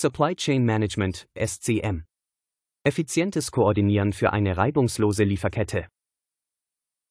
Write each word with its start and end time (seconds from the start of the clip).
Supply 0.00 0.36
Chain 0.36 0.64
Management, 0.64 1.26
SCM. 1.34 2.04
Effizientes 2.84 3.50
Koordinieren 3.50 4.12
für 4.12 4.32
eine 4.32 4.56
reibungslose 4.56 5.24
Lieferkette. 5.24 5.88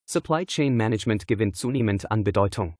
Supply 0.05 0.45
Chain 0.45 0.73
Management 0.73 1.27
gewinnt 1.27 1.57
zunehmend 1.57 2.09
an 2.09 2.23
Bedeutung. 2.23 2.77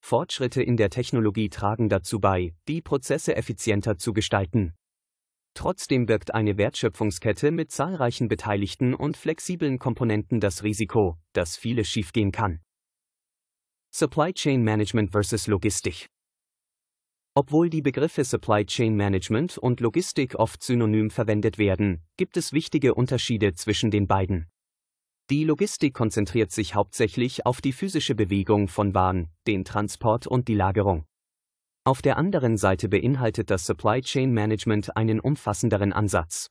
Fortschritte 0.00 0.62
in 0.62 0.76
der 0.76 0.88
Technologie 0.88 1.48
tragen 1.48 1.88
dazu 1.88 2.20
bei, 2.20 2.54
die 2.68 2.80
Prozesse 2.80 3.34
effizienter 3.34 3.98
zu 3.98 4.12
gestalten. 4.12 4.72
Trotzdem 5.54 6.06
birgt 6.06 6.32
eine 6.32 6.56
Wertschöpfungskette 6.56 7.50
mit 7.50 7.72
zahlreichen 7.72 8.28
Beteiligten 8.28 8.94
und 8.94 9.16
flexiblen 9.16 9.80
Komponenten 9.80 10.38
das 10.38 10.62
Risiko, 10.62 11.18
dass 11.32 11.56
vieles 11.56 11.88
schiefgehen 11.88 12.30
kann. 12.30 12.60
Supply 13.92 14.32
Chain 14.32 14.62
Management 14.62 15.10
versus 15.10 15.48
Logistik 15.48 16.08
obwohl 17.34 17.68
die 17.68 17.82
Begriffe 17.82 18.24
Supply 18.24 18.64
Chain 18.64 18.94
Management 18.94 19.58
und 19.58 19.80
Logistik 19.80 20.36
oft 20.36 20.62
synonym 20.62 21.10
verwendet 21.10 21.58
werden, 21.58 22.00
gibt 22.16 22.36
es 22.36 22.52
wichtige 22.52 22.94
Unterschiede 22.94 23.54
zwischen 23.54 23.90
den 23.90 24.06
beiden. 24.06 24.46
Die 25.30 25.44
Logistik 25.44 25.94
konzentriert 25.94 26.52
sich 26.52 26.74
hauptsächlich 26.74 27.46
auf 27.46 27.60
die 27.60 27.72
physische 27.72 28.14
Bewegung 28.14 28.68
von 28.68 28.94
Waren, 28.94 29.28
den 29.46 29.64
Transport 29.64 30.26
und 30.26 30.48
die 30.48 30.54
Lagerung. 30.54 31.06
Auf 31.84 32.02
der 32.02 32.18
anderen 32.18 32.56
Seite 32.56 32.88
beinhaltet 32.88 33.50
das 33.50 33.66
Supply 33.66 34.00
Chain 34.00 34.32
Management 34.32 34.96
einen 34.96 35.20
umfassenderen 35.20 35.92
Ansatz. 35.92 36.50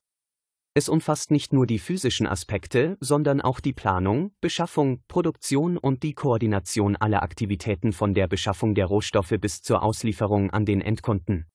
Es 0.75 0.89
umfasst 0.89 1.29
nicht 1.29 1.53
nur 1.53 1.67
die 1.67 1.77
physischen 1.77 2.25
Aspekte, 2.25 2.97
sondern 2.99 3.41
auch 3.41 3.59
die 3.59 3.73
Planung, 3.73 4.33
Beschaffung, 4.41 5.03
Produktion 5.07 5.77
und 5.77 6.01
die 6.01 6.13
Koordination 6.13 6.95
aller 6.95 7.21
Aktivitäten 7.21 7.93
von 7.93 8.15
der 8.15 8.27
Beschaffung 8.27 8.73
der 8.73 8.87
Rohstoffe 8.87 9.35
bis 9.39 9.61
zur 9.61 9.83
Auslieferung 9.83 10.49
an 10.49 10.65
den 10.65 10.81
Endkunden. 10.81 11.45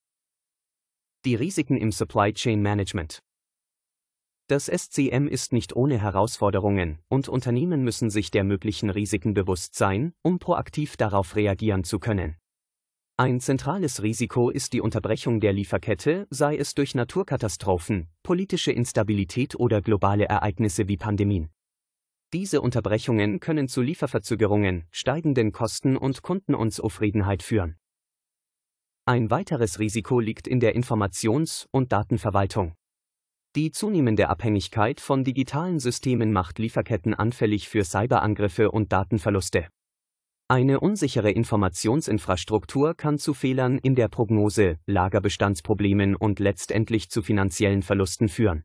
Die 1.24 1.34
Risiken 1.34 1.76
im 1.76 1.90
Supply 1.90 2.32
Chain 2.32 2.62
Management. 2.62 3.24
Das 4.46 4.66
SCM 4.66 5.26
ist 5.26 5.52
nicht 5.52 5.74
ohne 5.74 6.00
Herausforderungen, 6.00 7.00
und 7.08 7.28
Unternehmen 7.28 7.82
müssen 7.82 8.10
sich 8.10 8.30
der 8.30 8.44
möglichen 8.44 8.88
Risiken 8.88 9.34
bewusst 9.34 9.74
sein, 9.74 10.12
um 10.22 10.38
proaktiv 10.38 10.96
darauf 10.96 11.34
reagieren 11.34 11.82
zu 11.82 11.98
können. 11.98 12.36
Ein 13.20 13.40
zentrales 13.40 14.04
Risiko 14.04 14.48
ist 14.48 14.72
die 14.72 14.80
Unterbrechung 14.80 15.40
der 15.40 15.52
Lieferkette, 15.52 16.28
sei 16.30 16.56
es 16.56 16.76
durch 16.76 16.94
Naturkatastrophen, 16.94 18.06
politische 18.22 18.70
Instabilität 18.70 19.56
oder 19.56 19.82
globale 19.82 20.26
Ereignisse 20.26 20.86
wie 20.86 20.96
Pandemien. 20.96 21.50
Diese 22.32 22.60
Unterbrechungen 22.60 23.40
können 23.40 23.66
zu 23.66 23.82
Lieferverzögerungen, 23.82 24.86
steigenden 24.92 25.50
Kosten 25.50 25.96
und 25.96 26.22
Kundenunzufriedenheit 26.22 27.42
führen. 27.42 27.74
Ein 29.04 29.32
weiteres 29.32 29.80
Risiko 29.80 30.20
liegt 30.20 30.46
in 30.46 30.60
der 30.60 30.76
Informations- 30.76 31.66
und 31.72 31.90
Datenverwaltung. 31.90 32.74
Die 33.56 33.72
zunehmende 33.72 34.28
Abhängigkeit 34.28 35.00
von 35.00 35.24
digitalen 35.24 35.80
Systemen 35.80 36.32
macht 36.32 36.60
Lieferketten 36.60 37.14
anfällig 37.14 37.68
für 37.68 37.82
Cyberangriffe 37.82 38.70
und 38.70 38.92
Datenverluste. 38.92 39.66
Eine 40.50 40.80
unsichere 40.80 41.30
Informationsinfrastruktur 41.30 42.94
kann 42.94 43.18
zu 43.18 43.34
Fehlern 43.34 43.76
in 43.76 43.94
der 43.94 44.08
Prognose, 44.08 44.78
Lagerbestandsproblemen 44.86 46.16
und 46.16 46.38
letztendlich 46.38 47.10
zu 47.10 47.20
finanziellen 47.20 47.82
Verlusten 47.82 48.30
führen. 48.30 48.64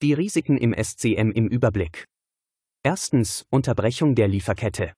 Die 0.00 0.14
Risiken 0.14 0.56
im 0.56 0.72
SCM 0.72 1.30
im 1.30 1.46
Überblick. 1.46 2.06
Erstens 2.82 3.44
Unterbrechung 3.50 4.14
der 4.14 4.28
Lieferkette. 4.28 4.94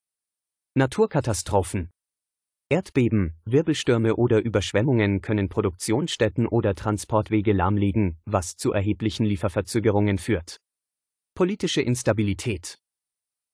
Naturkatastrophen. 0.74 1.90
Erdbeben, 2.68 3.34
Wirbelstürme 3.44 4.14
oder 4.14 4.40
Überschwemmungen 4.40 5.22
können 5.22 5.48
Produktionsstätten 5.48 6.46
oder 6.46 6.76
Transportwege 6.76 7.52
lahmlegen, 7.52 8.16
was 8.26 8.54
zu 8.54 8.70
erheblichen 8.70 9.26
Lieferverzögerungen 9.26 10.18
führt. 10.18 10.58
Politische 11.34 11.80
Instabilität. 11.80 12.78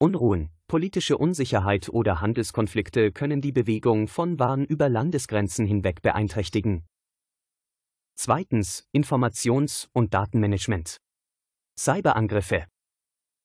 Unruhen, 0.05 0.51
politische 0.67 1.17
Unsicherheit 1.17 1.89
oder 1.89 2.21
Handelskonflikte 2.21 3.11
können 3.11 3.41
die 3.41 3.53
Bewegung 3.53 4.07
von 4.07 4.39
Waren 4.39 4.67
über 4.67 4.91
Landesgrenzen 4.91 5.65
hinweg 5.65 6.03
beeinträchtigen. 6.03 6.85
Zweitens 8.15 8.87
Informations- 8.95 9.89
und 9.95 10.13
Datenmanagement. 10.13 10.99
Cyberangriffe. 11.81 12.67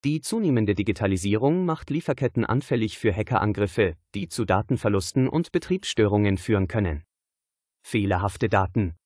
Die 0.04 0.20
zunehmende 0.20 0.76
Digitalisierung 0.76 1.64
macht 1.64 1.92
Lieferketten 1.92 2.44
anfällig 2.44 2.98
für 2.98 3.16
Hackerangriffe, 3.16 3.96
die 4.14 4.28
zu 4.28 4.44
Datenverlusten 4.44 5.30
und 5.30 5.54
Betriebsstörungen 5.54 6.38
führen 6.38 6.68
können. 6.68 7.06
Fehlerhafte 7.84 8.50
Daten. 8.50 8.98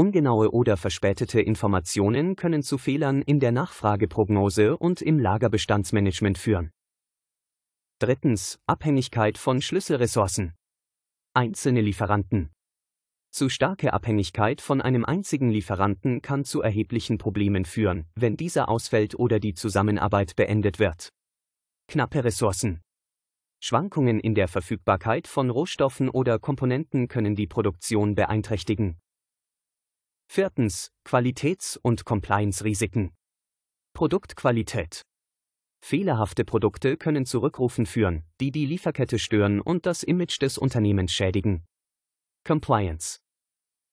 Ungenaue 0.00 0.54
oder 0.54 0.78
verspätete 0.78 1.42
Informationen 1.42 2.34
können 2.34 2.62
zu 2.62 2.78
Fehlern 2.78 3.20
in 3.20 3.38
der 3.38 3.52
Nachfrageprognose 3.52 4.78
und 4.78 5.02
im 5.02 5.18
Lagerbestandsmanagement 5.18 6.38
führen. 6.38 6.70
Drittens. 7.98 8.58
Abhängigkeit 8.66 9.36
von 9.36 9.60
Schlüsselressourcen. 9.60 10.54
Einzelne 11.34 11.82
Lieferanten. 11.82 12.48
Zu 13.30 13.50
starke 13.50 13.92
Abhängigkeit 13.92 14.62
von 14.62 14.80
einem 14.80 15.04
einzigen 15.04 15.50
Lieferanten 15.50 16.22
kann 16.22 16.46
zu 16.46 16.62
erheblichen 16.62 17.18
Problemen 17.18 17.66
führen, 17.66 18.06
wenn 18.14 18.38
dieser 18.38 18.70
ausfällt 18.70 19.14
oder 19.16 19.38
die 19.38 19.52
Zusammenarbeit 19.52 20.34
beendet 20.34 20.78
wird. 20.78 21.10
Knappe 21.88 22.24
Ressourcen. 22.24 22.80
Schwankungen 23.62 24.18
in 24.18 24.34
der 24.34 24.48
Verfügbarkeit 24.48 25.26
von 25.26 25.50
Rohstoffen 25.50 26.08
oder 26.08 26.38
Komponenten 26.38 27.06
können 27.06 27.34
die 27.34 27.46
Produktion 27.46 28.14
beeinträchtigen. 28.14 28.98
Viertens. 30.32 30.92
Qualitäts- 31.04 31.76
und 31.76 32.04
Compliance-Risiken. 32.04 33.10
Produktqualität. 33.94 35.02
Fehlerhafte 35.84 36.44
Produkte 36.44 36.96
können 36.96 37.26
zu 37.26 37.40
Rückrufen 37.40 37.84
führen, 37.84 38.22
die 38.40 38.52
die 38.52 38.64
Lieferkette 38.64 39.18
stören 39.18 39.60
und 39.60 39.86
das 39.86 40.04
Image 40.04 40.40
des 40.40 40.56
Unternehmens 40.56 41.12
schädigen. 41.12 41.64
Compliance. 42.46 43.18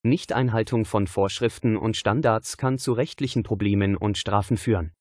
Nichteinhaltung 0.04 0.84
von 0.84 1.08
Vorschriften 1.08 1.76
und 1.76 1.96
Standards 1.96 2.56
kann 2.56 2.78
zu 2.78 2.92
rechtlichen 2.92 3.42
Problemen 3.42 3.96
und 3.96 4.16
Strafen 4.16 4.58
führen. 4.58 4.92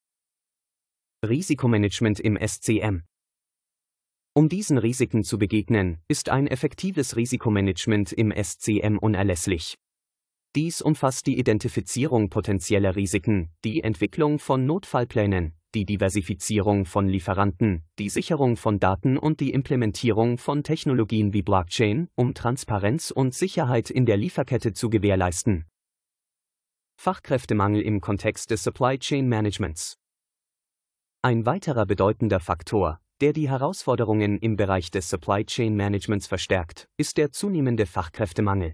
Risikomanagement 1.23 2.19
im 2.19 2.35
SCM. 2.35 3.03
Um 4.33 4.49
diesen 4.49 4.79
Risiken 4.79 5.23
zu 5.23 5.37
begegnen, 5.37 6.01
ist 6.07 6.29
ein 6.29 6.47
effektives 6.47 7.15
Risikomanagement 7.15 8.11
im 8.11 8.31
SCM 8.31 8.97
unerlässlich. 8.97 9.77
Dies 10.55 10.81
umfasst 10.81 11.27
die 11.27 11.37
Identifizierung 11.37 12.29
potenzieller 12.29 12.95
Risiken, 12.95 13.49
die 13.63 13.83
Entwicklung 13.83 14.39
von 14.39 14.65
Notfallplänen, 14.65 15.53
die 15.75 15.85
Diversifizierung 15.85 16.85
von 16.85 17.07
Lieferanten, 17.07 17.83
die 17.99 18.09
Sicherung 18.09 18.57
von 18.57 18.79
Daten 18.79 19.17
und 19.17 19.39
die 19.39 19.51
Implementierung 19.51 20.37
von 20.37 20.63
Technologien 20.63 21.33
wie 21.33 21.43
Blockchain, 21.43 22.09
um 22.15 22.33
Transparenz 22.33 23.11
und 23.11 23.35
Sicherheit 23.35 23.89
in 23.89 24.05
der 24.05 24.17
Lieferkette 24.17 24.73
zu 24.73 24.89
gewährleisten. 24.89 25.65
Fachkräftemangel 26.99 27.81
im 27.83 28.01
Kontext 28.01 28.49
des 28.49 28.63
Supply 28.63 28.97
Chain 28.97 29.29
Managements. 29.29 29.97
Ein 31.21 31.45
weiterer 31.45 31.85
bedeutender 31.85 32.39
Faktor, 32.39 32.99
der 33.21 33.33
die 33.33 33.49
Herausforderungen 33.49 34.39
im 34.39 34.55
Bereich 34.55 34.89
des 34.89 35.09
Supply 35.09 35.45
Chain 35.45 35.75
Managements 35.75 36.25
verstärkt, 36.25 36.87
ist 36.97 37.17
der 37.17 37.31
zunehmende 37.31 37.85
Fachkräftemangel. 37.85 38.73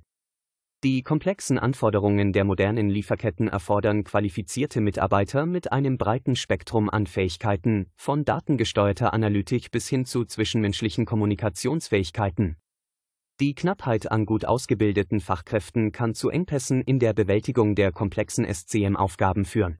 Die 0.84 1.02
komplexen 1.02 1.58
Anforderungen 1.58 2.34
der 2.34 2.44
modernen 2.44 2.90
Lieferketten 2.90 3.48
erfordern 3.48 4.04
qualifizierte 4.04 4.82
Mitarbeiter 4.82 5.46
mit 5.46 5.72
einem 5.72 5.98
breiten 5.98 6.36
Spektrum 6.36 6.90
an 6.90 7.08
Fähigkeiten, 7.08 7.88
von 7.96 8.26
datengesteuerter 8.26 9.14
Analytik 9.14 9.72
bis 9.72 9.88
hin 9.88 10.04
zu 10.04 10.26
zwischenmenschlichen 10.26 11.06
Kommunikationsfähigkeiten. 11.06 12.58
Die 13.40 13.56
Knappheit 13.56 14.12
an 14.12 14.26
gut 14.26 14.44
ausgebildeten 14.44 15.22
Fachkräften 15.22 15.94
kann 15.94 16.16
zu 16.16 16.30
Engpässen 16.30 16.82
in 16.82 17.00
der 17.00 17.14
Bewältigung 17.14 17.76
der 17.76 17.94
komplexen 17.94 18.46
SCM-Aufgaben 18.46 19.46
führen. 19.46 19.80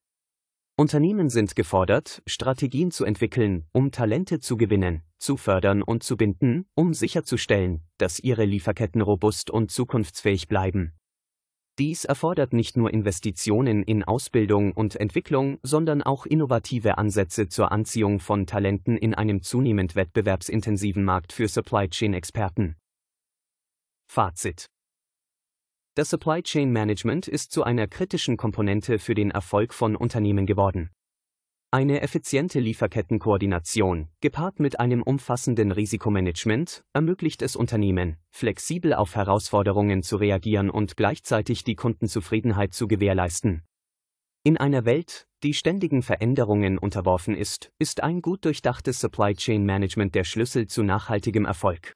Unternehmen 0.76 1.30
sind 1.30 1.56
gefordert, 1.56 2.24
Strategien 2.26 2.90
zu 2.90 3.06
entwickeln, 3.06 3.68
um 3.74 3.92
Talente 3.92 4.40
zu 4.40 4.58
gewinnen, 4.58 5.04
zu 5.20 5.38
fördern 5.38 5.84
und 5.84 6.02
zu 6.02 6.18
binden, 6.18 6.66
um 6.74 6.96
sicherzustellen, 6.96 7.84
dass 8.00 8.18
ihre 8.18 8.44
Lieferketten 8.44 9.02
robust 9.02 9.52
und 9.52 9.70
zukunftsfähig 9.70 10.48
bleiben. 10.48 10.94
Dies 11.78 12.06
erfordert 12.06 12.54
nicht 12.54 12.76
nur 12.76 12.92
Investitionen 12.92 13.84
in 13.84 14.04
Ausbildung 14.04 14.72
und 14.72 14.96
Entwicklung, 14.96 15.60
sondern 15.62 16.02
auch 16.02 16.26
innovative 16.26 16.98
Ansätze 16.98 17.48
zur 17.48 17.72
Anziehung 17.72 18.20
von 18.20 18.48
Talenten 18.48 18.98
in 18.98 19.14
einem 19.14 19.44
zunehmend 19.44 19.96
wettbewerbsintensiven 19.96 21.04
Markt 21.04 21.34
für 21.34 21.48
Supply 21.48 21.88
Chain 21.88 22.16
Experten. 22.16 22.78
Fazit 24.08 24.73
Das 25.96 26.10
Supply 26.10 26.42
Chain 26.42 26.72
Management 26.72 27.28
ist 27.28 27.52
zu 27.52 27.64
einer 27.64 27.86
kritischen 27.86 28.36
Komponente 28.36 28.98
für 28.98 29.14
den 29.14 29.30
Erfolg 29.30 29.76
von 29.76 29.96
Unternehmen 29.96 30.48
geworden. 30.48 30.90
Eine 31.70 32.02
effiziente 32.02 32.60
Lieferkettenkoordination, 32.60 34.08
gepaart 34.20 34.60
mit 34.60 34.80
einem 34.80 35.04
umfassenden 35.04 35.72
Risikomanagement, 35.72 36.84
ermöglicht 36.94 37.44
es 37.44 37.56
Unternehmen, 37.56 38.18
flexibel 38.32 38.96
auf 38.96 39.16
Herausforderungen 39.16 40.02
zu 40.02 40.18
reagieren 40.18 40.72
und 40.72 40.98
gleichzeitig 40.98 41.64
die 41.64 41.76
Kundenzufriedenheit 41.76 42.74
zu 42.74 42.88
gewährleisten. 42.88 43.62
In 44.44 44.58
einer 44.58 44.86
Welt, 44.86 45.28
die 45.44 45.54
ständigen 45.54 46.02
Veränderungen 46.02 46.80
unterworfen 46.80 47.36
ist, 47.36 47.72
ist 47.78 48.02
ein 48.02 48.24
gut 48.24 48.46
durchdachtes 48.46 49.00
Supply 49.00 49.36
Chain 49.36 49.64
Management 49.64 50.16
der 50.16 50.24
Schlüssel 50.24 50.66
zu 50.66 50.82
nachhaltigem 50.82 51.46
Erfolg. 51.46 51.94